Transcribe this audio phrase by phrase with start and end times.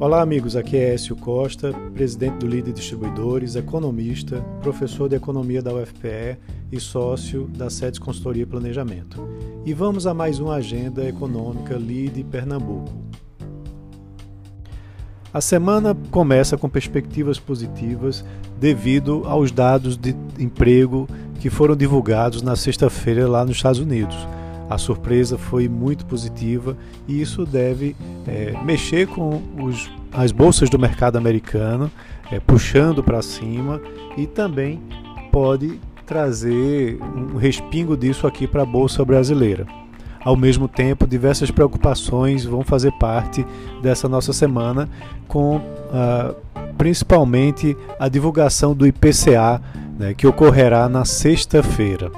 [0.00, 0.56] Olá, amigos.
[0.56, 6.38] Aqui é Écio Costa, presidente do Líder Distribuidores, economista, professor de economia da UFPE
[6.72, 9.22] e sócio da SEDES Consultoria e Planejamento.
[9.62, 12.90] E vamos a mais uma agenda econômica Lide Pernambuco.
[15.34, 18.24] A semana começa com perspectivas positivas
[18.58, 21.06] devido aos dados de emprego
[21.40, 24.16] que foram divulgados na sexta-feira lá nos Estados Unidos
[24.70, 26.76] a surpresa foi muito positiva
[27.08, 31.90] e isso deve é, mexer com os, as bolsas do mercado americano,
[32.30, 33.82] é, puxando para cima
[34.16, 34.80] e também
[35.32, 39.66] pode trazer um respingo disso aqui para a bolsa brasileira.
[40.24, 43.44] Ao mesmo tempo, diversas preocupações vão fazer parte
[43.82, 44.88] dessa nossa semana,
[45.26, 45.60] com
[45.92, 46.34] ah,
[46.76, 49.62] principalmente a divulgação do IPCA,
[49.98, 52.10] né, que ocorrerá na sexta-feira.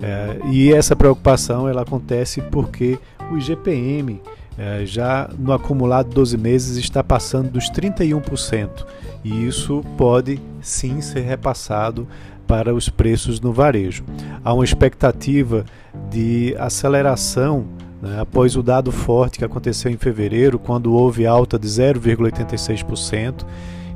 [0.00, 2.98] É, e essa preocupação ela acontece porque
[3.30, 4.20] o IGPM
[4.58, 8.86] é, já no acumulado 12 meses está passando dos 31%,
[9.24, 12.06] e isso pode sim ser repassado
[12.46, 14.04] para os preços no varejo.
[14.44, 15.64] Há uma expectativa
[16.10, 17.66] de aceleração
[18.02, 23.44] né, após o dado forte que aconteceu em fevereiro, quando houve alta de 0,86%,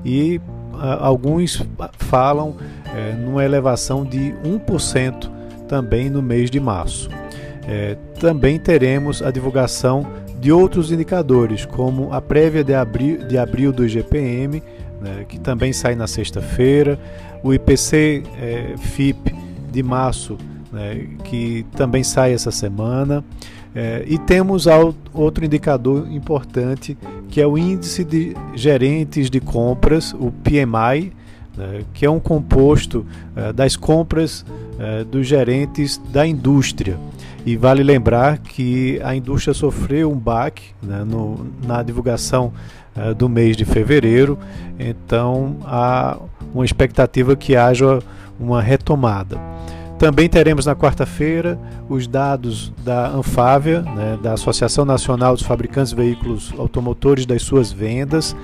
[0.05, 0.41] e
[0.75, 1.63] a, alguns
[1.99, 2.57] falam
[2.95, 5.38] é, numa elevação de 1%
[5.69, 7.09] também no mês de março.
[7.67, 10.07] É, também teremos a divulgação
[10.41, 14.63] de outros indicadores, como a prévia de abril, de abril do IGPM,
[15.01, 16.99] né, que também sai na sexta-feira,
[17.43, 19.35] o IPC é, FIP
[19.71, 20.39] de março,
[20.73, 23.23] né, que também sai essa semana.
[23.75, 24.67] É, e temos
[25.13, 26.97] outro indicador importante,
[27.29, 31.13] que é o Índice de Gerentes de Compras, o PMI,
[31.59, 34.47] né, que é um composto é, das compras
[34.79, 36.97] é, dos gerentes da indústria.
[37.45, 42.53] E vale lembrar que a indústria sofreu um baque né, no, na divulgação
[42.97, 44.39] é, do mês de fevereiro,
[44.79, 46.19] então há
[46.55, 48.01] uma expectativa que haja
[48.39, 49.39] uma retomada.
[49.99, 55.97] Também teremos na quarta-feira os dados da Anfávia, né, da Associação Nacional dos Fabricantes de
[55.97, 58.37] Veículos Automotores, das suas vendas,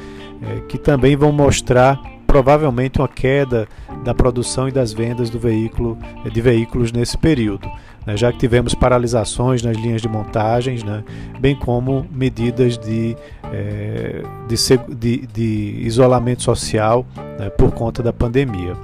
[0.43, 3.69] é, que também vão mostrar provavelmente uma queda
[4.05, 5.97] da produção e das vendas do veículo,
[6.31, 7.71] de veículos nesse período,
[8.07, 11.05] né, já que tivemos paralisações nas linhas de montagens, né,
[11.41, 13.17] bem como medidas de,
[13.53, 17.07] é, de, de, de, isolamento social
[17.39, 18.75] né, por conta da pandemia.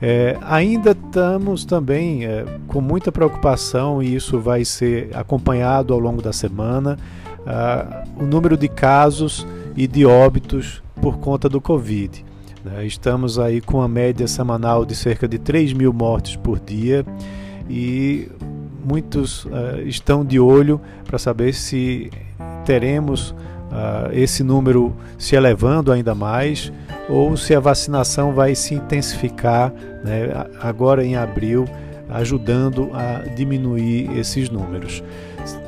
[0.00, 6.22] É, ainda estamos também é, com muita preocupação, e isso vai ser acompanhado ao longo
[6.22, 6.96] da semana,
[8.20, 12.27] o número de casos e de óbitos por conta do Covid.
[12.64, 12.86] Né?
[12.86, 17.04] Estamos aí com a média semanal de cerca de 3 mil mortes por dia
[17.68, 18.28] e
[18.84, 22.10] muitos uh, estão de olho para saber se
[22.64, 26.72] teremos uh, esse número se elevando ainda mais
[27.08, 29.72] ou se a vacinação vai se intensificar
[30.04, 31.64] né, agora em abril,
[32.08, 35.02] ajudando a diminuir esses números.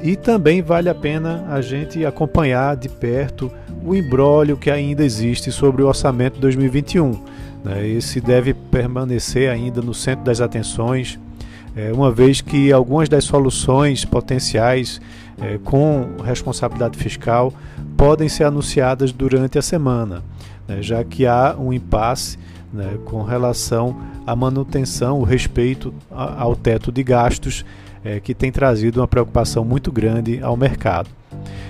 [0.03, 3.51] E também vale a pena a gente acompanhar de perto
[3.85, 7.19] o embrólio que ainda existe sobre o orçamento de 2021.
[7.65, 7.89] Né?
[7.89, 11.19] Esse deve permanecer ainda no centro das atenções,
[11.77, 15.01] é, uma vez que algumas das soluções potenciais
[15.41, 17.53] é, com responsabilidade fiscal
[17.97, 20.23] podem ser anunciadas durante a semana,
[20.67, 20.83] né?
[20.83, 22.39] já que há um impasse
[22.73, 27.65] né, com relação à manutenção, o respeito ao teto de gastos,
[28.05, 31.09] é, que tem trazido uma preocupação muito grande ao mercado.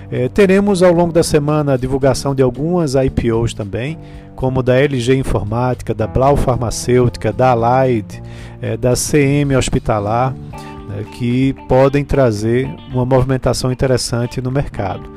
[0.09, 3.97] É, teremos ao longo da semana a divulgação de algumas IPOs também,
[4.35, 8.21] como da LG Informática, da Blau Farmacêutica, da Allied,
[8.61, 15.09] é, da CM Hospitalar, né, que podem trazer uma movimentação interessante no mercado.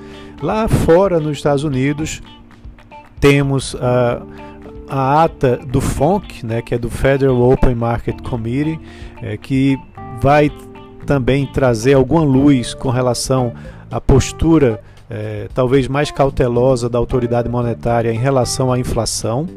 [0.43, 2.23] Lá fora, nos Estados Unidos,
[3.19, 4.23] temos a,
[4.97, 8.79] a ata do FONC, né, que é do Federal Open Market Committee,
[9.21, 9.77] é, que
[10.21, 10.53] vai
[11.05, 13.53] também trazer alguma luz com relação
[13.91, 14.81] à postura
[15.11, 19.49] é, talvez mais cautelosa da autoridade monetária em relação à inflação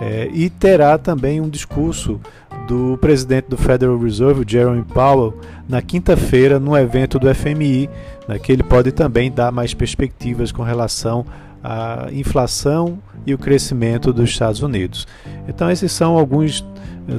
[0.00, 2.20] é, e terá também um discurso
[2.68, 5.34] do presidente do Federal Reserve, Jerome Powell,
[5.68, 7.90] na quinta-feira no evento do FMI,
[8.28, 11.26] né, que ele pode também dar mais perspectivas com relação
[11.62, 15.06] à inflação e o crescimento dos Estados Unidos.
[15.46, 16.64] Então esses são alguns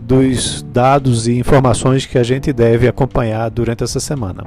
[0.04, 4.44] dos dados e informações que a gente deve acompanhar durante essa semana.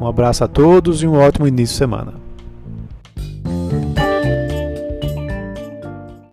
[0.00, 2.31] Um abraço a todos e um ótimo início de semana.